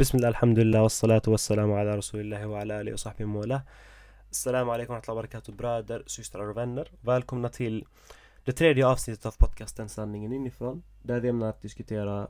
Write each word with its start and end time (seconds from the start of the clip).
بسم 0.00 0.16
الله 0.16 0.28
الحمد 0.28 0.58
لله 0.58 0.82
والصلاة 0.82 1.22
والسلام 1.26 1.72
على 1.72 1.96
رسول 1.96 2.20
الله 2.20 2.46
وعلى 2.46 2.80
آله 2.80 2.92
وصحبه 2.92 3.24
وموله 3.24 3.62
Assalamu 4.30 4.72
alaikum 4.72 4.94
wa 5.08 5.14
barakatuh 5.14 5.52
bröder, 5.52 6.02
systrar 6.06 6.48
och 6.48 6.56
vänner 6.56 6.88
Välkomna 7.00 7.48
till 7.48 7.84
det 8.44 8.52
tredje 8.52 8.86
avsnittet 8.86 9.26
av 9.26 9.34
podcasten 9.38 9.88
Sanningen 9.88 10.32
inifrån 10.32 10.82
Där 11.02 11.20
vi 11.20 11.28
ämnar 11.28 11.48
att 11.48 11.62
diskutera 11.62 12.28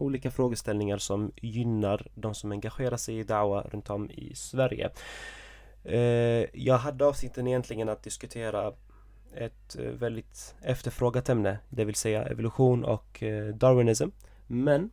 olika 0.00 0.30
frågeställningar 0.30 0.98
som 0.98 1.32
gynnar 1.36 2.06
de 2.14 2.34
som 2.34 2.52
engagerar 2.52 2.96
sig 2.96 3.18
i 3.18 3.22
Dawa 3.22 3.62
runt 3.62 3.90
om 3.90 4.10
i 4.10 4.34
Sverige 4.34 4.90
eh, 5.84 6.46
Jag 6.52 6.78
hade 6.78 7.06
avsikten 7.06 7.46
egentligen 7.46 7.88
att 7.88 8.02
diskutera 8.02 8.72
ett 9.34 9.76
eh, 9.78 9.84
väldigt 9.84 10.54
efterfrågat 10.62 11.28
ämne 11.28 11.58
Det 11.68 11.84
vill 11.84 11.94
säga 11.94 12.26
evolution 12.26 12.84
och 12.84 13.22
eh, 13.22 13.54
darwinism 13.54 14.08
Men 14.46 14.90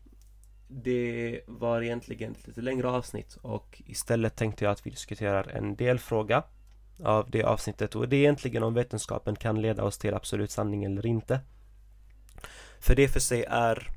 det 0.73 1.41
var 1.47 1.83
egentligen 1.83 2.33
ett 2.33 2.47
lite 2.47 2.61
längre 2.61 2.89
avsnitt 2.89 3.37
och 3.43 3.83
istället 3.87 4.37
tänkte 4.37 4.65
jag 4.65 4.73
att 4.73 4.87
vi 4.87 4.91
diskuterar 4.91 5.49
en 5.49 5.77
delfråga 5.77 6.43
av 7.03 7.31
det 7.31 7.45
avsnittet 7.45 7.97
och 7.97 8.09
det 8.09 8.17
är 8.17 8.21
egentligen 8.21 8.63
om 8.63 8.75
vetenskapen 8.75 9.37
kan 9.37 9.63
leda 9.63 9.85
oss 9.85 9.99
till 9.99 10.15
absolut 10.15 10.51
sanning 10.51 10.85
eller 10.85 11.07
inte. 11.07 11.41
För 12.81 12.97
det 12.97 13.09
för 13.09 13.21
sig 13.21 13.45
är 13.49 13.91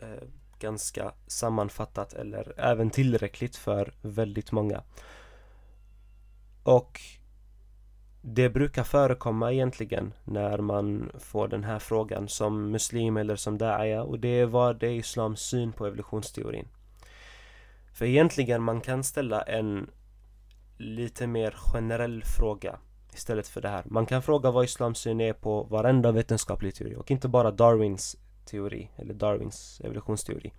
eh, 0.00 0.28
ganska 0.58 1.12
sammanfattat 1.26 2.12
eller 2.12 2.60
även 2.60 2.90
tillräckligt 2.90 3.56
för 3.56 3.94
väldigt 4.02 4.52
många. 4.52 4.82
Och 6.62 7.00
det 8.24 8.48
brukar 8.48 8.84
förekomma 8.84 9.52
egentligen 9.52 10.12
när 10.24 10.58
man 10.58 11.10
får 11.18 11.48
den 11.48 11.64
här 11.64 11.78
frågan 11.78 12.28
som 12.28 12.70
muslim 12.70 13.16
eller 13.16 13.36
som 13.36 13.58
da'aya 13.58 14.00
och 14.00 14.18
det 14.18 14.28
är 14.28 14.46
vad 14.46 14.80
det 14.80 14.86
är 14.86 14.92
islams 14.92 15.40
syn 15.40 15.72
på 15.72 15.86
evolutionsteorin. 15.86 16.68
För 17.94 18.06
egentligen 18.06 18.62
man 18.62 18.80
kan 18.80 19.04
ställa 19.04 19.42
en 19.42 19.90
lite 20.78 21.26
mer 21.26 21.54
generell 21.72 22.24
fråga 22.24 22.78
istället 23.14 23.48
för 23.48 23.60
det 23.60 23.68
här. 23.68 23.84
Man 23.86 24.06
kan 24.06 24.22
fråga 24.22 24.50
vad 24.50 24.64
islams 24.64 24.98
syn 24.98 25.20
är 25.20 25.32
på 25.32 25.62
varenda 25.62 26.12
vetenskaplig 26.12 26.74
teori 26.74 26.96
och 26.96 27.10
inte 27.10 27.28
bara 27.28 27.50
Darwins 27.50 28.16
teori 28.44 28.90
eller 28.96 29.14
Darwins 29.14 29.80
evolutionsteori. 29.84 30.52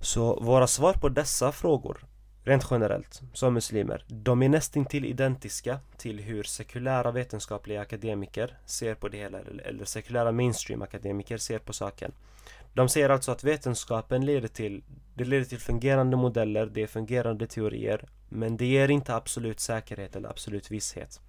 Så 0.00 0.40
våra 0.40 0.66
svar 0.66 0.92
på 0.92 1.08
dessa 1.08 1.52
frågor 1.52 2.06
rent 2.44 2.66
generellt, 2.70 3.22
som 3.32 3.54
muslimer, 3.54 4.04
de 4.08 4.42
är 4.42 4.48
nästintill 4.48 5.04
identiska 5.04 5.78
till 5.96 6.20
hur 6.20 6.42
sekulära 6.42 7.10
vetenskapliga 7.10 7.80
akademiker 7.80 8.58
ser 8.66 8.94
på 8.94 9.08
det 9.08 9.18
hela, 9.18 9.38
eller 9.64 9.84
sekulära 9.84 10.32
mainstream-akademiker 10.32 11.36
ser 11.36 11.58
på 11.58 11.72
saken. 11.72 12.12
De 12.74 12.88
säger 12.88 13.08
alltså 13.08 13.32
att 13.32 13.44
vetenskapen 13.44 14.26
leder 14.26 14.48
till, 14.48 14.82
det 15.14 15.24
leder 15.24 15.44
till 15.44 15.58
fungerande 15.58 16.16
modeller, 16.16 16.66
det 16.66 16.82
är 16.82 16.86
fungerande 16.86 17.46
teorier, 17.46 18.08
men 18.28 18.56
det 18.56 18.66
ger 18.66 18.90
inte 18.90 19.14
absolut 19.14 19.60
säkerhet 19.60 20.16
eller 20.16 20.28
absolut 20.28 20.70
visshet. 20.70 21.20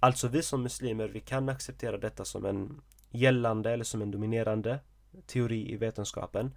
Alltså 0.00 0.28
vi 0.28 0.42
som 0.42 0.62
muslimer, 0.62 1.08
vi 1.08 1.20
kan 1.20 1.48
acceptera 1.48 1.98
detta 1.98 2.24
som 2.24 2.44
en 2.44 2.80
gällande 3.10 3.70
eller 3.72 3.84
som 3.84 4.02
en 4.02 4.10
dominerande 4.10 4.78
teori 5.26 5.72
i 5.72 5.76
vetenskapen 5.76 6.54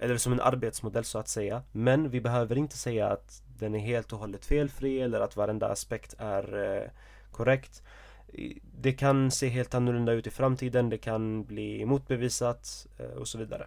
eller 0.00 0.16
som 0.16 0.32
en 0.32 0.40
arbetsmodell 0.40 1.04
så 1.04 1.18
att 1.18 1.28
säga. 1.28 1.62
Men 1.72 2.10
vi 2.10 2.20
behöver 2.20 2.58
inte 2.58 2.76
säga 2.76 3.08
att 3.08 3.42
den 3.58 3.74
är 3.74 3.78
helt 3.78 4.12
och 4.12 4.18
hållet 4.18 4.46
felfri 4.46 5.00
eller 5.00 5.20
att 5.20 5.36
varenda 5.36 5.68
aspekt 5.68 6.14
är 6.18 6.74
eh, 6.74 6.90
korrekt. 7.30 7.82
Det 8.80 8.92
kan 8.92 9.30
se 9.30 9.48
helt 9.48 9.74
annorlunda 9.74 10.12
ut 10.12 10.26
i 10.26 10.30
framtiden, 10.30 10.90
det 10.90 10.98
kan 10.98 11.44
bli 11.44 11.84
motbevisat 11.84 12.86
eh, 12.98 13.06
och 13.06 13.28
så 13.28 13.38
vidare. 13.38 13.66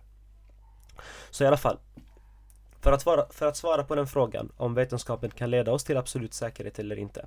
Så 1.30 1.44
i 1.44 1.48
alla 1.48 1.58
fall. 1.58 1.78
För 2.82 2.92
att, 2.92 3.02
svara, 3.02 3.26
för 3.30 3.48
att 3.48 3.58
svara 3.58 3.84
på 3.84 3.96
den 3.96 4.08
frågan 4.08 4.52
om 4.58 4.74
vetenskapen 4.74 5.30
kan 5.30 5.50
leda 5.50 5.72
oss 5.72 5.84
till 5.84 5.98
absolut 5.98 6.34
säkerhet 6.34 6.80
eller 6.80 7.00
inte. 7.00 7.26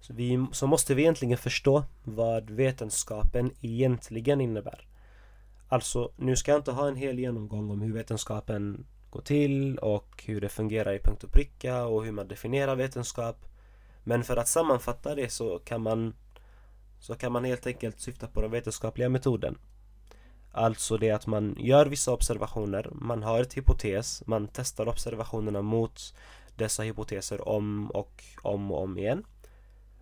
Så, 0.00 0.12
vi, 0.12 0.46
så 0.52 0.66
måste 0.66 0.94
vi 0.94 1.02
egentligen 1.02 1.38
förstå 1.38 1.84
vad 2.04 2.50
vetenskapen 2.50 3.50
egentligen 3.60 4.40
innebär. 4.40 4.87
Alltså, 5.68 6.12
nu 6.16 6.36
ska 6.36 6.50
jag 6.50 6.58
inte 6.58 6.72
ha 6.72 6.88
en 6.88 6.96
hel 6.96 7.18
genomgång 7.18 7.70
om 7.70 7.80
hur 7.80 7.92
vetenskapen 7.92 8.86
går 9.10 9.20
till 9.20 9.78
och 9.78 10.24
hur 10.26 10.40
det 10.40 10.48
fungerar 10.48 10.92
i 10.92 10.98
punkt 10.98 11.24
och 11.24 11.32
pricka 11.32 11.84
och 11.84 12.04
hur 12.04 12.12
man 12.12 12.28
definierar 12.28 12.76
vetenskap. 12.76 13.46
Men 14.04 14.24
för 14.24 14.36
att 14.36 14.48
sammanfatta 14.48 15.14
det 15.14 15.28
så 15.32 15.58
kan 15.58 15.82
man 15.82 16.14
så 17.00 17.14
kan 17.14 17.32
man 17.32 17.44
helt 17.44 17.66
enkelt 17.66 18.00
syfta 18.00 18.26
på 18.26 18.40
den 18.42 18.50
vetenskapliga 18.50 19.08
metoden. 19.08 19.58
Alltså 20.52 20.96
det 20.96 21.10
att 21.10 21.26
man 21.26 21.56
gör 21.58 21.86
vissa 21.86 22.12
observationer, 22.12 22.88
man 22.92 23.22
har 23.22 23.40
ett 23.40 23.56
hypotes, 23.56 24.22
man 24.26 24.48
testar 24.52 24.88
observationerna 24.88 25.62
mot 25.62 26.14
dessa 26.56 26.82
hypoteser 26.82 27.48
om 27.48 27.90
och 27.90 28.24
om 28.42 28.72
och 28.72 28.82
om 28.82 28.98
igen. 28.98 29.24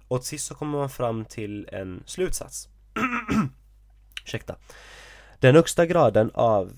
Och 0.09 0.21
till 0.21 0.29
sist 0.29 0.47
så 0.47 0.55
kommer 0.55 0.79
man 0.79 0.91
fram 0.91 1.25
till 1.25 1.69
en 1.73 2.03
slutsats. 2.07 2.69
Ursäkta. 4.25 4.57
Den 5.41 5.55
högsta 5.55 5.87
graden 5.87 6.31
av 6.35 6.73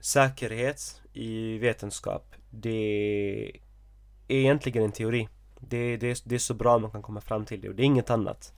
säkerhet 0.00 1.02
i 1.12 1.58
vetenskap 1.58 2.34
det 2.50 3.50
är 4.28 4.36
egentligen 4.36 4.84
en 4.84 4.92
teori. 4.92 5.28
Det, 5.60 5.96
det, 5.96 6.22
det 6.24 6.34
är 6.34 6.38
så 6.38 6.54
bra 6.54 6.78
man 6.78 6.90
kan 6.90 7.02
komma 7.02 7.20
fram 7.20 7.44
till 7.44 7.60
det 7.60 7.68
och 7.68 7.74
det 7.74 7.82
är 7.82 7.84
inget 7.84 8.10
annat. 8.10 8.52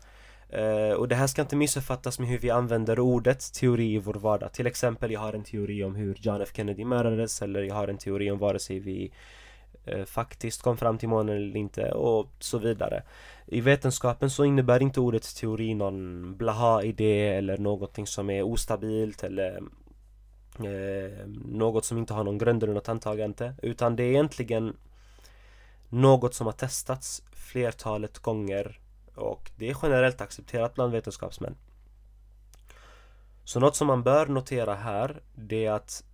Uh, 0.57 0.93
och 0.93 1.09
det 1.09 1.15
här 1.15 1.27
ska 1.27 1.43
inte 1.43 1.57
missuppfattas 1.57 2.19
med 2.19 2.29
hur 2.29 2.39
vi 2.39 2.51
använder 2.51 3.01
ordet 3.01 3.53
teori 3.53 3.95
i 3.95 3.99
vår 3.99 4.15
vardag. 4.15 4.53
Till 4.53 4.67
exempel, 4.67 5.13
jag 5.13 5.21
har 5.21 5.33
en 5.33 5.45
teori 5.45 5.85
om 5.85 5.95
hur 5.95 6.17
John 6.21 6.41
F 6.41 6.49
Kennedy 6.55 6.85
mördades 6.85 7.43
eller 7.43 7.63
jag 7.63 7.75
har 7.75 7.89
en 7.89 7.99
teori 7.99 8.31
om 8.31 8.39
vare 8.39 8.59
sig 8.59 8.79
vi 8.79 9.13
uh, 9.95 10.05
faktiskt 10.05 10.63
kom 10.63 10.77
fram 10.77 10.99
till 10.99 11.09
månen 11.09 11.37
eller 11.37 11.57
inte 11.57 11.93
och 11.93 12.29
så 12.39 12.59
vidare. 12.59 13.03
I 13.51 13.61
vetenskapen 13.61 14.31
så 14.31 14.45
innebär 14.45 14.83
inte 14.83 15.01
ordet 15.01 15.37
teori 15.37 15.75
någon 15.75 16.37
blaha-idé 16.37 17.29
eller 17.29 17.59
någonting 17.59 18.07
som 18.07 18.31
är 18.31 18.43
ostabilt 18.43 19.23
eller 19.23 19.57
eh, 20.59 21.27
något 21.45 21.85
som 21.85 21.99
inte 21.99 22.15
har 22.15 22.25
någon 22.25 22.39
grund 22.39 22.63
eller 22.63 22.75
något 22.75 22.89
antagande 22.89 23.55
utan 23.63 23.97
det 23.97 24.03
är 24.03 24.09
egentligen 24.09 24.77
något 25.89 26.35
som 26.35 26.47
har 26.47 26.53
testats 26.53 27.23
flertalet 27.33 28.19
gånger 28.19 28.81
och 29.15 29.51
det 29.57 29.71
är 29.71 29.77
generellt 29.83 30.21
accepterat 30.21 30.75
bland 30.75 30.93
vetenskapsmän. 30.93 31.57
Så 33.45 33.61
något 33.61 33.77
som 33.77 33.87
man 33.87 34.03
bör 34.03 34.27
notera 34.27 34.75
här 34.75 35.23
det 35.35 35.67
är 35.67 35.73
att 35.73 36.05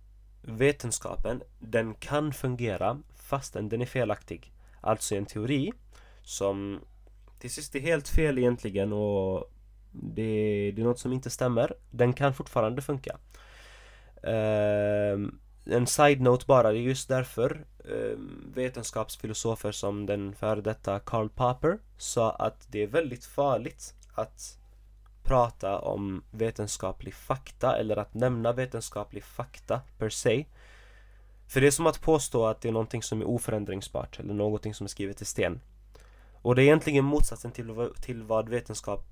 vetenskapen 0.41 1.41
den 1.59 1.93
kan 1.93 2.33
fungera 2.33 3.01
fastän 3.15 3.69
den 3.69 3.81
är 3.81 3.85
felaktig. 3.85 4.53
Alltså 4.81 5.15
en 5.15 5.25
teori 5.25 5.71
som 6.23 6.79
till 7.39 7.51
sist 7.51 7.75
är 7.75 7.79
helt 7.79 8.07
fel 8.07 8.37
egentligen 8.37 8.93
och 8.93 9.51
det, 9.91 10.71
det 10.75 10.81
är 10.81 10.85
något 10.85 10.99
som 10.99 11.13
inte 11.13 11.29
stämmer. 11.29 11.73
Den 11.91 12.13
kan 12.13 12.33
fortfarande 12.33 12.81
funka. 12.81 13.17
Uh, 14.27 15.29
en 15.65 15.87
side-note 15.87 16.45
bara, 16.47 16.71
det 16.71 16.77
är 16.77 16.81
just 16.81 17.09
därför 17.09 17.65
uh, 17.91 18.17
vetenskapsfilosofer 18.53 19.71
som 19.71 20.05
den 20.05 20.35
före 20.35 20.61
detta 20.61 20.99
Karl 20.99 21.29
Popper 21.29 21.79
sa 21.97 22.31
att 22.31 22.67
det 22.71 22.83
är 22.83 22.87
väldigt 22.87 23.25
farligt 23.25 23.93
att 24.15 24.57
prata 25.23 25.79
om 25.79 26.23
vetenskaplig 26.31 27.13
fakta 27.13 27.77
eller 27.77 27.97
att 27.97 28.13
nämna 28.13 28.51
vetenskaplig 28.53 29.23
fakta 29.23 29.81
per 29.97 30.09
se. 30.09 30.45
För 31.47 31.61
det 31.61 31.67
är 31.67 31.71
som 31.71 31.87
att 31.87 32.01
påstå 32.01 32.45
att 32.45 32.61
det 32.61 32.67
är 32.67 32.73
någonting 32.73 33.03
som 33.03 33.21
är 33.21 33.25
oförändringsbart 33.27 34.19
eller 34.19 34.33
någonting 34.33 34.73
som 34.73 34.83
är 34.83 34.89
skrivet 34.89 35.21
i 35.21 35.25
sten. 35.25 35.59
Och 36.45 36.55
det 36.55 36.61
är 36.61 36.63
egentligen 36.63 37.05
motsatsen 37.05 37.51
till, 37.51 37.89
till 38.01 38.23
vad 38.23 38.49
vetenskap 38.49 39.05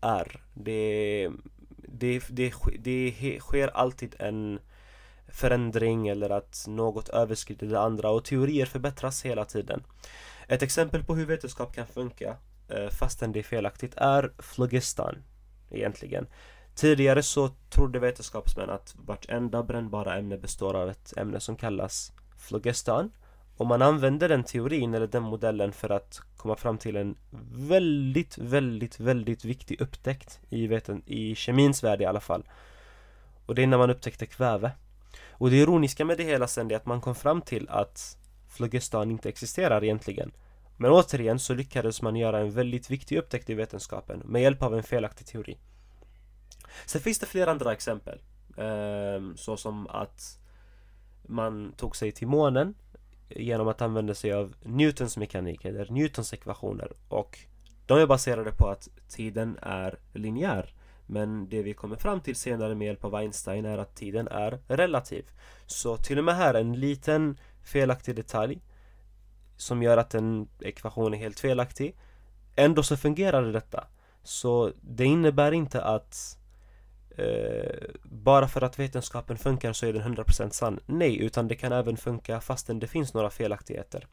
är. 0.00 0.40
Det, 0.54 1.30
det, 1.76 2.22
det, 2.30 2.52
det 2.78 3.38
sker 3.40 3.68
alltid 3.68 4.14
en 4.18 4.58
förändring 5.28 6.08
eller 6.08 6.30
att 6.30 6.64
något 6.68 7.08
överskrider 7.08 7.66
det 7.66 7.80
andra 7.80 8.10
och 8.10 8.24
teorier 8.24 8.66
förbättras 8.66 9.24
hela 9.24 9.44
tiden. 9.44 9.82
Ett 10.46 10.62
exempel 10.62 11.04
på 11.04 11.14
hur 11.14 11.26
vetenskap 11.26 11.74
kan 11.74 11.86
funka 11.86 12.36
eh, 12.68 12.88
fastän 12.88 13.32
det 13.32 13.38
är 13.38 13.42
felaktigt 13.42 13.94
är 13.96 14.32
flogistan 14.38 15.22
egentligen. 15.70 16.26
Tidigare 16.74 17.22
så 17.22 17.48
trodde 17.48 17.98
vetenskapsmän 17.98 18.70
att 18.70 18.94
vartenda 18.98 19.62
brännbara 19.62 20.16
ämne 20.18 20.38
består 20.38 20.74
av 20.74 20.90
ett 20.90 21.16
ämne 21.16 21.40
som 21.40 21.56
kallas 21.56 22.12
phlogiston 22.48 23.10
och 23.58 23.66
man 23.66 23.82
använder 23.82 24.28
den 24.28 24.44
teorin 24.44 24.94
eller 24.94 25.06
den 25.06 25.22
modellen 25.22 25.72
för 25.72 25.90
att 25.90 26.20
komma 26.36 26.56
fram 26.56 26.78
till 26.78 26.96
en 26.96 27.16
väldigt, 27.52 28.38
väldigt, 28.38 29.00
väldigt 29.00 29.44
viktig 29.44 29.80
upptäckt 29.80 30.40
i, 30.50 30.66
veten, 30.66 31.02
i 31.06 31.34
kemins 31.34 31.84
värld 31.84 32.00
i 32.00 32.04
alla 32.04 32.20
fall. 32.20 32.42
Och 33.46 33.54
det 33.54 33.62
är 33.62 33.66
när 33.66 33.78
man 33.78 33.90
upptäckte 33.90 34.26
kväve. 34.26 34.70
Och 35.30 35.50
det 35.50 35.56
ironiska 35.56 36.04
med 36.04 36.16
det 36.16 36.24
hela 36.24 36.46
sen 36.46 36.70
är 36.70 36.76
att 36.76 36.86
man 36.86 37.00
kom 37.00 37.14
fram 37.14 37.42
till 37.42 37.68
att 37.68 38.18
phlogiston 38.56 39.10
inte 39.10 39.28
existerar 39.28 39.84
egentligen. 39.84 40.32
Men 40.76 40.90
återigen 40.90 41.38
så 41.38 41.54
lyckades 41.54 42.02
man 42.02 42.16
göra 42.16 42.38
en 42.38 42.50
väldigt 42.50 42.90
viktig 42.90 43.18
upptäckt 43.18 43.50
i 43.50 43.54
vetenskapen 43.54 44.18
med 44.24 44.42
hjälp 44.42 44.62
av 44.62 44.74
en 44.74 44.82
felaktig 44.82 45.26
teori. 45.26 45.58
Sen 46.86 47.00
finns 47.00 47.18
det 47.18 47.26
flera 47.26 47.50
andra 47.50 47.72
exempel. 47.72 48.20
Ehm, 48.56 49.36
så 49.36 49.56
som 49.56 49.86
att 49.86 50.38
man 51.26 51.72
tog 51.76 51.96
sig 51.96 52.12
till 52.12 52.28
månen 52.28 52.74
genom 53.28 53.68
att 53.68 53.82
använda 53.82 54.14
sig 54.14 54.32
av 54.32 54.54
Newtons 54.62 55.16
mekanik 55.16 55.64
eller 55.64 55.90
Newtons 55.90 56.32
ekvationer 56.32 56.92
och 57.08 57.38
de 57.86 57.98
är 57.98 58.06
baserade 58.06 58.52
på 58.52 58.68
att 58.68 58.88
tiden 59.08 59.58
är 59.62 59.98
linjär. 60.12 60.74
Men 61.06 61.48
det 61.48 61.62
vi 61.62 61.74
kommer 61.74 61.96
fram 61.96 62.20
till 62.20 62.36
senare 62.36 62.74
med 62.74 62.86
hjälp 62.86 63.04
av 63.04 63.14
Einstein 63.14 63.64
är 63.64 63.78
att 63.78 63.96
tiden 63.96 64.28
är 64.28 64.58
relativ. 64.68 65.24
Så 65.66 65.96
till 65.96 66.18
och 66.18 66.24
med 66.24 66.36
här 66.36 66.54
en 66.54 66.80
liten 66.80 67.38
felaktig 67.62 68.16
detalj 68.16 68.62
som 69.56 69.82
gör 69.82 69.96
att 69.96 70.14
en 70.14 70.48
ekvation 70.60 71.14
är 71.14 71.18
helt 71.18 71.40
felaktig. 71.40 71.96
Ändå 72.56 72.82
så 72.82 72.96
fungerar 72.96 73.52
detta. 73.52 73.84
Så 74.22 74.72
det 74.80 75.04
innebär 75.04 75.52
inte 75.52 75.82
att 75.82 76.37
eh, 77.18 77.88
bara 78.02 78.48
för 78.48 78.64
att 78.64 78.78
vetenskapen 78.78 79.38
funkar 79.38 79.72
så 79.72 79.86
är 79.86 79.92
den 79.92 80.16
100% 80.16 80.50
sann 80.50 80.80
Nej, 80.86 81.18
utan 81.18 81.48
det 81.48 81.54
kan 81.54 81.72
även 81.72 81.96
funka 81.96 82.40
fastän 82.40 82.78
det 82.78 82.86
finns 82.86 83.14
några 83.14 83.30
felaktigheter 83.30 84.06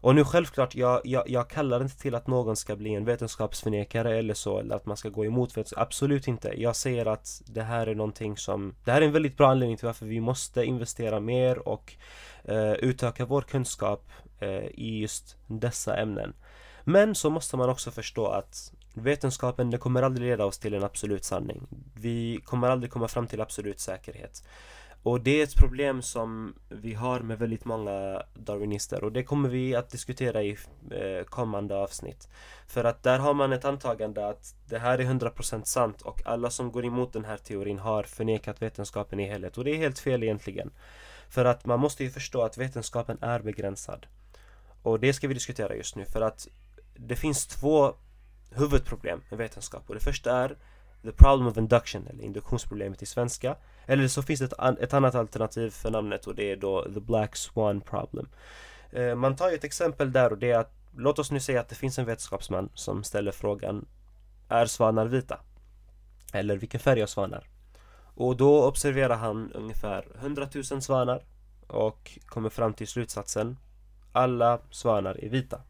och 0.00 0.14
nu 0.14 0.24
självklart, 0.24 0.74
jag, 0.74 1.00
jag, 1.04 1.30
jag 1.30 1.50
kallar 1.50 1.82
inte 1.82 1.98
till 1.98 2.14
att 2.14 2.26
någon 2.26 2.56
ska 2.56 2.76
bli 2.76 2.94
en 2.94 3.04
vetenskapsförnekare 3.04 4.18
eller 4.18 4.34
så, 4.34 4.58
eller 4.58 4.76
att 4.76 4.86
man 4.86 4.96
ska 4.96 5.08
gå 5.08 5.24
emot 5.24 5.50
vetenskap. 5.50 5.82
Absolut 5.82 6.28
inte. 6.28 6.52
Jag 6.56 6.76
säger 6.76 7.06
att 7.06 7.42
det 7.46 7.62
här 7.62 7.86
är 7.86 7.94
någonting 7.94 8.36
som, 8.36 8.74
det 8.84 8.92
här 8.92 9.02
är 9.02 9.06
en 9.06 9.12
väldigt 9.12 9.36
bra 9.36 9.50
anledning 9.50 9.76
till 9.76 9.86
varför 9.86 10.06
vi 10.06 10.20
måste 10.20 10.64
investera 10.64 11.20
mer 11.20 11.68
och 11.68 11.94
eh, 12.44 12.72
utöka 12.72 13.24
vår 13.24 13.42
kunskap 13.42 14.10
eh, 14.40 14.64
i 14.64 14.98
just 15.00 15.36
dessa 15.46 15.96
ämnen. 15.96 16.34
Men 16.84 17.14
så 17.14 17.30
måste 17.30 17.56
man 17.56 17.70
också 17.70 17.90
förstå 17.90 18.26
att 18.26 18.72
vetenskapen, 18.94 19.70
det 19.70 19.78
kommer 19.78 20.02
aldrig 20.02 20.28
leda 20.28 20.44
oss 20.44 20.58
till 20.58 20.74
en 20.74 20.84
absolut 20.84 21.24
sanning. 21.24 21.66
Vi 21.94 22.40
kommer 22.44 22.68
aldrig 22.68 22.92
komma 22.92 23.08
fram 23.08 23.26
till 23.26 23.40
absolut 23.40 23.80
säkerhet. 23.80 24.42
Och 25.02 25.20
det 25.20 25.40
är 25.40 25.44
ett 25.44 25.56
problem 25.56 26.02
som 26.02 26.54
vi 26.68 26.94
har 26.94 27.20
med 27.20 27.38
väldigt 27.38 27.64
många 27.64 28.22
darwinister 28.34 29.04
och 29.04 29.12
det 29.12 29.22
kommer 29.22 29.48
vi 29.48 29.74
att 29.74 29.90
diskutera 29.90 30.42
i 30.42 30.56
eh, 30.90 31.24
kommande 31.24 31.76
avsnitt. 31.76 32.28
För 32.66 32.84
att 32.84 33.02
där 33.02 33.18
har 33.18 33.34
man 33.34 33.52
ett 33.52 33.64
antagande 33.64 34.28
att 34.28 34.54
det 34.68 34.78
här 34.78 34.98
är 34.98 35.04
100% 35.04 35.64
sant 35.64 36.02
och 36.02 36.26
alla 36.26 36.50
som 36.50 36.72
går 36.72 36.84
emot 36.84 37.12
den 37.12 37.24
här 37.24 37.36
teorin 37.36 37.78
har 37.78 38.02
förnekat 38.02 38.62
vetenskapen 38.62 39.20
i 39.20 39.28
helhet 39.28 39.58
och 39.58 39.64
det 39.64 39.70
är 39.70 39.76
helt 39.76 39.98
fel 39.98 40.22
egentligen. 40.22 40.70
För 41.28 41.44
att 41.44 41.66
man 41.66 41.80
måste 41.80 42.04
ju 42.04 42.10
förstå 42.10 42.42
att 42.42 42.58
vetenskapen 42.58 43.18
är 43.20 43.40
begränsad. 43.40 44.06
Och 44.82 45.00
det 45.00 45.12
ska 45.12 45.28
vi 45.28 45.34
diskutera 45.34 45.76
just 45.76 45.96
nu 45.96 46.04
för 46.04 46.20
att 46.20 46.48
det 46.96 47.16
finns 47.16 47.46
två 47.46 47.94
huvudproblem 48.50 49.20
med 49.30 49.38
vetenskap 49.38 49.82
och 49.86 49.94
det 49.94 50.00
första 50.00 50.38
är 50.38 50.56
The 51.02 51.12
problem 51.12 51.46
of 51.46 51.56
induction 51.56 52.06
eller 52.06 52.24
induktionsproblemet 52.24 53.02
i 53.02 53.06
svenska 53.06 53.56
eller 53.86 54.08
så 54.08 54.22
finns 54.22 54.40
det 54.40 54.46
ett, 54.46 54.80
ett 54.80 54.94
annat 54.94 55.14
alternativ 55.14 55.70
för 55.70 55.90
namnet 55.90 56.26
och 56.26 56.34
det 56.34 56.52
är 56.52 56.56
då 56.56 56.84
The 56.94 57.00
Black 57.00 57.36
Swan 57.36 57.80
Problem. 57.80 58.28
Eh, 58.90 59.14
man 59.14 59.36
tar 59.36 59.50
ju 59.50 59.54
ett 59.54 59.64
exempel 59.64 60.12
där 60.12 60.32
och 60.32 60.38
det 60.38 60.50
är 60.50 60.58
att 60.58 60.78
Låt 61.00 61.18
oss 61.18 61.30
nu 61.30 61.40
säga 61.40 61.60
att 61.60 61.68
det 61.68 61.74
finns 61.74 61.98
en 61.98 62.06
vetenskapsman 62.06 62.68
som 62.74 63.04
ställer 63.04 63.32
frågan 63.32 63.86
Är 64.48 64.66
svanar 64.66 65.06
vita? 65.06 65.40
Eller 66.32 66.56
vilken 66.56 66.80
färg 66.80 67.00
har 67.00 67.06
svanar? 67.06 67.48
Och 68.14 68.36
då 68.36 68.64
observerar 68.64 69.16
han 69.16 69.52
ungefär 69.52 70.06
100 70.20 70.48
000 70.54 70.82
svanar 70.82 71.22
och 71.66 72.18
kommer 72.26 72.48
fram 72.48 72.74
till 72.74 72.88
slutsatsen 72.88 73.56
Alla 74.12 74.60
svanar 74.70 75.24
är 75.24 75.28
vita 75.28 75.60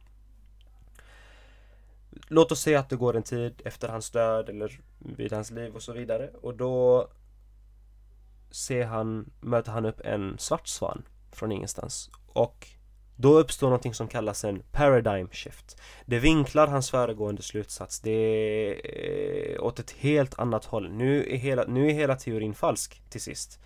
Låt 2.29 2.53
oss 2.53 2.61
säga 2.61 2.79
att 2.79 2.89
det 2.89 2.97
går 2.97 3.17
en 3.17 3.23
tid 3.23 3.63
efter 3.65 3.89
hans 3.89 4.11
död 4.11 4.49
eller 4.49 4.81
vid 4.99 5.33
hans 5.33 5.51
liv 5.51 5.75
och 5.75 5.83
så 5.83 5.93
vidare 5.93 6.31
och 6.43 6.55
då 6.55 7.09
ser 8.51 8.85
han, 8.85 9.31
möter 9.41 9.73
han 9.73 9.87
upp 9.87 10.01
en 10.01 10.39
svart 10.39 10.69
svan 10.69 11.03
från 11.33 11.53
ingenstans 11.53 12.11
och 12.27 12.69
då 13.21 13.39
uppstår 13.39 13.67
någonting 13.67 13.95
som 13.95 14.09
kallas 14.09 14.45
en 14.45 14.63
paradigm 14.73 15.29
shift. 15.33 15.81
Det 16.07 16.19
vinklar 16.19 16.67
hans 16.67 16.91
föregående 16.91 17.43
slutsats. 17.43 18.01
Det 18.01 18.11
är 18.11 19.61
åt 19.61 19.79
ett 19.79 19.91
helt 19.91 20.39
annat 20.39 20.65
håll. 20.65 20.91
Nu 20.91 21.33
är 21.33 21.37
hela, 21.37 21.65
nu 21.69 21.89
är 21.89 21.93
hela 21.93 22.17
teorin 22.17 22.55
falsk 22.55 23.03
till 23.11 23.21
sist. 23.21 23.61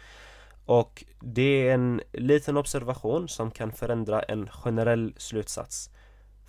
Och 0.66 1.04
det 1.20 1.68
är 1.68 1.74
en 1.74 2.00
liten 2.12 2.56
observation 2.56 3.28
som 3.28 3.50
kan 3.50 3.72
förändra 3.72 4.22
en 4.22 4.48
generell 4.48 5.14
slutsats. 5.16 5.90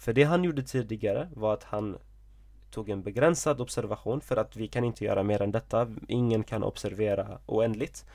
För 0.03 0.13
det 0.13 0.23
han 0.23 0.43
gjorde 0.43 0.63
tidigare 0.63 1.29
var 1.33 1.53
att 1.53 1.63
han 1.63 1.97
tog 2.71 2.89
en 2.89 3.03
begränsad 3.03 3.61
observation 3.61 4.21
för 4.21 4.37
att 4.37 4.55
vi 4.55 4.67
kan 4.67 4.83
inte 4.83 5.05
göra 5.05 5.23
mer 5.23 5.41
än 5.41 5.51
detta. 5.51 5.87
Ingen 6.07 6.43
kan 6.43 6.63
observera 6.63 7.37
oändligt. 7.45 8.05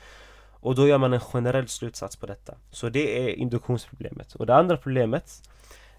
Och 0.51 0.75
då 0.75 0.87
gör 0.87 0.97
man 0.97 1.13
en 1.13 1.19
generell 1.19 1.67
slutsats 1.67 2.15
på 2.15 2.25
detta. 2.25 2.53
Så 2.71 2.89
det 2.89 3.29
är 3.29 3.35
induktionsproblemet. 3.35 4.35
Och 4.35 4.45
det 4.45 4.55
andra 4.55 4.77
problemet 4.77 5.49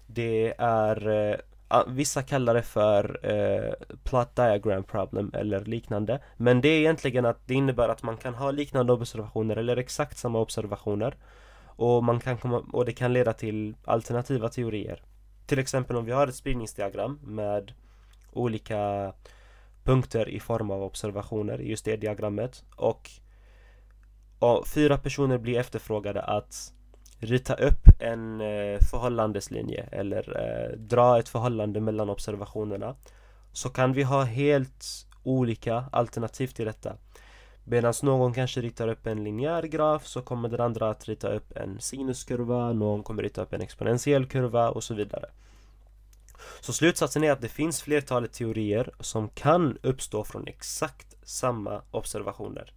det 0.07 0.53
är 0.57 1.09
eh, 1.09 1.37
Vissa 1.87 2.23
kallar 2.23 2.53
det 2.53 2.63
för 2.63 3.19
eh, 3.23 3.73
plot 4.03 4.35
diagram 4.35 4.83
problem 4.83 5.31
eller 5.33 5.65
liknande 5.65 6.19
Men 6.37 6.61
det 6.61 6.69
är 6.69 6.79
egentligen 6.79 7.25
att 7.25 7.47
det 7.47 7.53
innebär 7.53 7.89
att 7.89 8.03
man 8.03 8.17
kan 8.17 8.33
ha 8.33 8.51
liknande 8.51 8.93
observationer 8.93 9.55
eller 9.55 9.77
exakt 9.77 10.17
samma 10.17 10.39
observationer 10.39 11.15
och, 11.65 12.03
man 12.03 12.19
kan 12.19 12.37
komma, 12.37 12.63
och 12.73 12.85
det 12.85 12.93
kan 12.93 13.13
leda 13.13 13.33
till 13.33 13.75
alternativa 13.85 14.49
teorier 14.49 15.01
till 15.51 15.59
exempel 15.59 15.95
om 15.95 16.05
vi 16.05 16.11
har 16.11 16.27
ett 16.27 16.35
spridningsdiagram 16.35 17.19
med 17.23 17.71
olika 18.33 19.13
punkter 19.83 20.29
i 20.29 20.39
form 20.39 20.71
av 20.71 20.83
observationer 20.83 21.61
i 21.61 21.69
just 21.69 21.85
det 21.85 21.95
diagrammet 21.95 22.63
och, 22.75 23.09
och 24.39 24.67
fyra 24.67 24.97
personer 24.97 25.37
blir 25.37 25.59
efterfrågade 25.59 26.21
att 26.21 26.73
rita 27.19 27.53
upp 27.53 27.87
en 27.99 28.41
eh, 28.41 28.79
förhållandeslinje 28.91 29.89
eller 29.91 30.37
eh, 30.41 30.77
dra 30.77 31.19
ett 31.19 31.29
förhållande 31.29 31.81
mellan 31.81 32.09
observationerna 32.09 32.95
så 33.51 33.69
kan 33.69 33.93
vi 33.93 34.03
ha 34.03 34.23
helt 34.23 35.07
olika 35.23 35.85
alternativ 35.91 36.47
till 36.47 36.65
detta. 36.65 36.95
Medan 37.63 37.93
någon 38.03 38.33
kanske 38.33 38.61
ritar 38.61 38.87
upp 38.87 39.07
en 39.07 39.23
linjär 39.23 39.63
graf 39.63 40.07
så 40.07 40.21
kommer 40.21 40.49
den 40.49 40.61
andra 40.61 40.89
att 40.89 41.07
rita 41.07 41.29
upp 41.29 41.57
en 41.57 41.79
sinuskurva, 41.79 42.73
någon 42.73 43.03
kommer 43.03 43.23
rita 43.23 43.41
upp 43.41 43.53
en 43.53 43.61
exponentiell 43.61 44.25
kurva 44.25 44.69
och 44.69 44.83
så 44.83 44.93
vidare 44.93 45.29
så 46.59 46.73
slutsatsen 46.73 47.23
är 47.23 47.31
att 47.31 47.41
det 47.41 47.49
finns 47.49 47.81
flertalet 47.81 48.33
teorier 48.33 48.91
som 48.99 49.29
kan 49.29 49.77
uppstå 49.81 50.23
från 50.23 50.47
exakt 50.47 51.15
samma 51.23 51.81
observationer. 51.91 52.73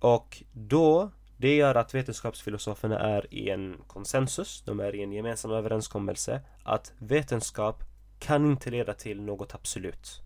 Och 0.00 0.42
då, 0.52 1.10
det 1.36 1.56
gör 1.56 1.74
att 1.74 1.94
vetenskapsfilosoferna 1.94 2.98
är 2.98 3.34
i 3.34 3.50
en 3.50 3.76
konsensus, 3.86 4.62
de 4.66 4.80
är 4.80 4.94
i 4.94 5.02
en 5.02 5.12
gemensam 5.12 5.50
överenskommelse 5.50 6.40
att 6.62 6.92
vetenskap 6.98 7.84
kan 8.18 8.46
inte 8.46 8.70
leda 8.70 8.94
till 8.94 9.22
något 9.22 9.54
absolut. 9.54 10.20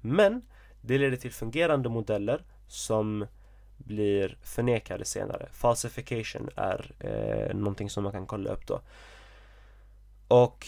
Men 0.00 0.42
det 0.80 0.98
leder 0.98 1.16
till 1.16 1.32
fungerande 1.32 1.88
modeller 1.88 2.44
som 2.68 3.26
blir 3.76 4.36
förnekade 4.42 5.04
senare. 5.04 5.48
Falsification 5.52 6.48
är 6.56 6.92
eh, 6.98 7.56
någonting 7.56 7.90
som 7.90 8.02
man 8.04 8.12
kan 8.12 8.26
kolla 8.26 8.50
upp 8.50 8.66
då. 8.66 8.80
Och 10.28 10.66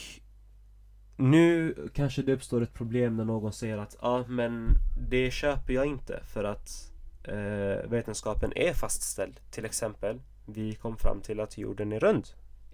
nu 1.17 1.75
kanske 1.95 2.23
det 2.23 2.33
uppstår 2.33 2.63
ett 2.63 2.75
problem 2.75 3.17
när 3.17 3.25
någon 3.25 3.53
säger 3.53 3.79
att 3.79 3.97
ja 4.03 4.09
ah, 4.09 4.25
men 4.29 4.69
det 5.09 5.31
köper 5.31 5.73
jag 5.73 5.87
inte 5.87 6.21
för 6.25 6.45
att 6.45 6.93
eh, 7.25 7.91
vetenskapen 7.91 8.53
är 8.57 8.73
fastställd. 8.73 9.41
Till 9.51 9.65
exempel, 9.65 10.21
vi 10.47 10.75
kom 10.75 10.97
fram 10.97 11.21
till 11.21 11.41
att 11.41 11.59
jorden 11.59 11.93
är 11.93 12.01
rund. 12.01 12.29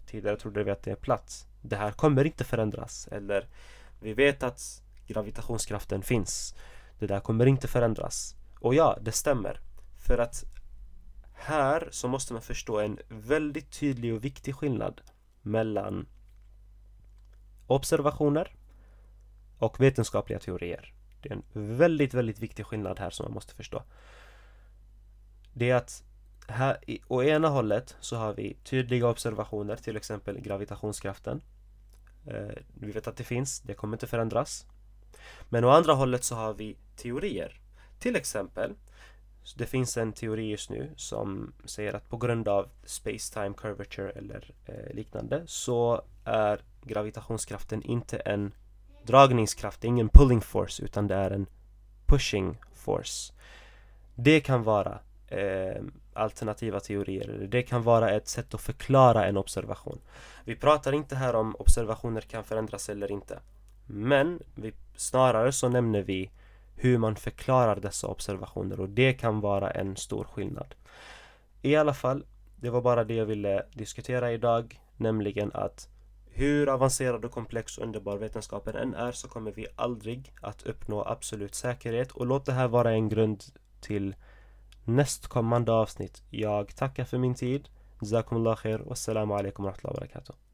Tidigare 0.06 0.36
trodde 0.36 0.64
vi 0.64 0.70
att 0.70 0.82
det 0.82 0.90
är 0.90 0.96
platt. 0.96 1.46
Det 1.62 1.76
här 1.76 1.90
kommer 1.90 2.24
inte 2.24 2.44
förändras. 2.44 3.08
Eller 3.12 3.48
vi 4.00 4.14
vet 4.14 4.42
att 4.42 4.82
gravitationskraften 5.06 6.02
finns. 6.02 6.54
Det 6.98 7.06
där 7.06 7.20
kommer 7.20 7.46
inte 7.46 7.68
förändras. 7.68 8.35
Och 8.60 8.74
ja, 8.74 8.98
det 9.02 9.12
stämmer. 9.12 9.60
För 10.06 10.18
att 10.18 10.44
här 11.32 11.88
så 11.90 12.08
måste 12.08 12.32
man 12.32 12.42
förstå 12.42 12.80
en 12.80 12.98
väldigt 13.08 13.70
tydlig 13.70 14.14
och 14.14 14.24
viktig 14.24 14.54
skillnad 14.54 15.00
mellan 15.42 16.06
observationer 17.66 18.54
och 19.58 19.80
vetenskapliga 19.80 20.38
teorier. 20.38 20.92
Det 21.22 21.28
är 21.28 21.32
en 21.32 21.76
väldigt, 21.76 22.14
väldigt 22.14 22.38
viktig 22.38 22.66
skillnad 22.66 22.98
här 22.98 23.10
som 23.10 23.24
man 23.24 23.32
måste 23.32 23.54
förstå. 23.54 23.82
Det 25.52 25.70
är 25.70 25.74
att 25.74 26.02
här, 26.48 26.78
i, 26.86 27.00
å 27.08 27.22
ena 27.22 27.48
hållet 27.48 27.96
så 28.00 28.16
har 28.16 28.34
vi 28.34 28.56
tydliga 28.64 29.08
observationer, 29.08 29.76
till 29.76 29.96
exempel 29.96 30.40
gravitationskraften. 30.40 31.42
Eh, 32.26 32.62
vi 32.74 32.92
vet 32.92 33.08
att 33.08 33.16
det 33.16 33.24
finns, 33.24 33.60
det 33.60 33.74
kommer 33.74 33.96
inte 33.96 34.06
förändras. 34.06 34.66
Men 35.48 35.64
å 35.64 35.68
andra 35.68 35.92
hållet 35.92 36.24
så 36.24 36.34
har 36.34 36.54
vi 36.54 36.76
teorier. 36.96 37.60
Till 37.98 38.16
exempel, 38.16 38.74
det 39.56 39.66
finns 39.66 39.96
en 39.96 40.12
teori 40.12 40.50
just 40.50 40.70
nu 40.70 40.90
som 40.96 41.52
säger 41.64 41.94
att 41.94 42.08
på 42.08 42.16
grund 42.16 42.48
av 42.48 42.68
space-time 42.84 43.54
curvature 43.54 44.10
eller 44.10 44.50
eh, 44.66 44.94
liknande 44.94 45.42
så 45.46 46.02
är 46.24 46.60
gravitationskraften 46.82 47.82
inte 47.82 48.18
en 48.18 48.52
dragningskraft, 49.02 49.80
det 49.80 49.86
är 49.86 49.88
ingen 49.88 50.08
pulling 50.08 50.40
force 50.40 50.84
utan 50.84 51.08
det 51.08 51.14
är 51.14 51.30
en 51.30 51.46
pushing 52.06 52.58
force. 52.74 53.32
Det 54.14 54.40
kan 54.40 54.62
vara 54.62 54.98
eh, 55.28 55.82
alternativa 56.14 56.80
teorier. 56.80 57.46
Det 57.50 57.62
kan 57.62 57.82
vara 57.82 58.10
ett 58.10 58.28
sätt 58.28 58.54
att 58.54 58.60
förklara 58.60 59.26
en 59.26 59.36
observation. 59.36 60.00
Vi 60.44 60.56
pratar 60.56 60.92
inte 60.92 61.16
här 61.16 61.34
om 61.34 61.56
observationer 61.58 62.20
kan 62.20 62.44
förändras 62.44 62.88
eller 62.88 63.12
inte. 63.12 63.38
Men 63.86 64.40
vi, 64.54 64.72
snarare 64.96 65.52
så 65.52 65.68
nämner 65.68 66.02
vi 66.02 66.30
hur 66.76 66.98
man 66.98 67.16
förklarar 67.16 67.80
dessa 67.80 68.06
observationer 68.06 68.80
och 68.80 68.88
det 68.88 69.12
kan 69.12 69.40
vara 69.40 69.70
en 69.70 69.96
stor 69.96 70.24
skillnad. 70.24 70.74
I 71.62 71.76
alla 71.76 71.94
fall, 71.94 72.24
det 72.56 72.70
var 72.70 72.80
bara 72.80 73.04
det 73.04 73.14
jag 73.14 73.26
ville 73.26 73.66
diskutera 73.72 74.32
idag, 74.32 74.80
nämligen 74.96 75.50
att 75.54 75.88
hur 76.26 76.68
avancerad 76.68 77.24
och 77.24 77.32
komplex 77.32 77.78
och 77.78 77.84
underbar 77.84 78.16
vetenskapen 78.16 78.76
än 78.76 78.94
är 78.94 79.12
så 79.12 79.28
kommer 79.28 79.52
vi 79.52 79.66
aldrig 79.76 80.32
att 80.40 80.62
uppnå 80.62 81.04
absolut 81.04 81.54
säkerhet 81.54 82.12
och 82.12 82.26
låt 82.26 82.46
det 82.46 82.52
här 82.52 82.68
vara 82.68 82.90
en 82.92 83.08
grund 83.08 83.44
till 83.80 84.14
nästkommande 84.84 85.72
avsnitt. 85.72 86.22
Jag 86.30 86.76
tackar 86.76 87.04
för 87.04 87.18
min 87.18 87.34
tid. 87.34 87.68
Jazakumullah 88.00 88.56
khair. 88.56 88.78
Wassalamu 88.78 89.34
alaikum 89.34 89.64
wa 89.64 89.70
rahmatullahi 89.70 89.94
wa 89.94 90.00
barakatuh. 90.00 90.45